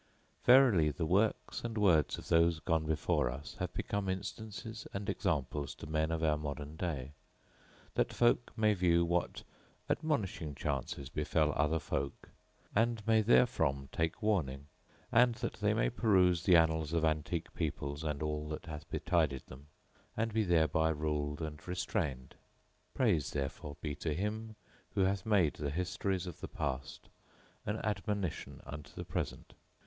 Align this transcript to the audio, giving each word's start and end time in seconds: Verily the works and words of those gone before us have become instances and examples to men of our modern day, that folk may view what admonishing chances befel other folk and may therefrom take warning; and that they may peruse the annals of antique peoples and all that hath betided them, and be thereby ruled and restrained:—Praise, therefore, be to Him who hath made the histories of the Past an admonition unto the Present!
Verily 0.45 0.89
the 0.89 1.05
works 1.05 1.63
and 1.63 1.77
words 1.77 2.17
of 2.17 2.27
those 2.27 2.59
gone 2.59 2.87
before 2.87 3.29
us 3.29 3.55
have 3.59 3.71
become 3.75 4.09
instances 4.09 4.87
and 4.95 5.07
examples 5.07 5.75
to 5.75 5.85
men 5.85 6.09
of 6.09 6.23
our 6.23 6.39
modern 6.39 6.75
day, 6.75 7.11
that 7.93 8.11
folk 8.11 8.51
may 8.57 8.73
view 8.73 9.05
what 9.05 9.43
admonishing 9.91 10.55
chances 10.55 11.07
befel 11.07 11.53
other 11.55 11.77
folk 11.77 12.29
and 12.73 13.05
may 13.05 13.21
therefrom 13.21 13.89
take 13.91 14.23
warning; 14.23 14.65
and 15.11 15.35
that 15.35 15.53
they 15.61 15.71
may 15.71 15.87
peruse 15.87 16.45
the 16.45 16.55
annals 16.57 16.93
of 16.93 17.05
antique 17.05 17.53
peoples 17.53 18.03
and 18.03 18.23
all 18.23 18.49
that 18.49 18.65
hath 18.65 18.89
betided 18.89 19.43
them, 19.49 19.67
and 20.17 20.33
be 20.33 20.41
thereby 20.43 20.89
ruled 20.89 21.43
and 21.43 21.67
restrained:—Praise, 21.67 23.29
therefore, 23.29 23.77
be 23.81 23.93
to 23.93 24.15
Him 24.15 24.55
who 24.95 25.01
hath 25.01 25.27
made 25.27 25.53
the 25.57 25.69
histories 25.69 26.25
of 26.25 26.39
the 26.41 26.47
Past 26.47 27.07
an 27.67 27.75
admonition 27.83 28.61
unto 28.65 28.91
the 28.95 29.05
Present! 29.05 29.53